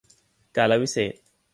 [0.55, 1.19] กาลวิเศษณ์